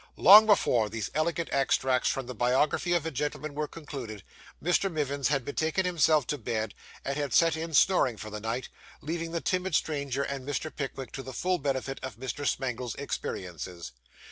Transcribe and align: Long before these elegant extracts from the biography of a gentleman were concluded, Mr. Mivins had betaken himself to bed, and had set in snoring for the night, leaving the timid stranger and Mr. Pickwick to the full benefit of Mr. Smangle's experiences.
Long 0.17 0.47
before 0.47 0.89
these 0.89 1.11
elegant 1.13 1.49
extracts 1.51 2.09
from 2.09 2.25
the 2.25 2.33
biography 2.33 2.93
of 2.95 3.05
a 3.05 3.11
gentleman 3.11 3.53
were 3.53 3.67
concluded, 3.67 4.23
Mr. 4.59 4.91
Mivins 4.91 5.27
had 5.27 5.45
betaken 5.45 5.85
himself 5.85 6.25
to 6.25 6.39
bed, 6.39 6.73
and 7.05 7.15
had 7.15 7.35
set 7.35 7.55
in 7.55 7.75
snoring 7.75 8.17
for 8.17 8.31
the 8.31 8.39
night, 8.39 8.67
leaving 9.03 9.29
the 9.31 9.41
timid 9.41 9.75
stranger 9.75 10.23
and 10.23 10.43
Mr. 10.43 10.75
Pickwick 10.75 11.11
to 11.11 11.21
the 11.21 11.33
full 11.33 11.59
benefit 11.59 11.99
of 12.01 12.15
Mr. 12.15 12.47
Smangle's 12.47 12.95
experiences. 12.95 13.91